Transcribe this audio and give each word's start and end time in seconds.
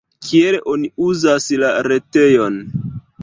Kiel 0.27 0.55
oni 0.71 0.89
uzas 1.09 1.45
la 1.65 1.69
retejon? 1.89 2.57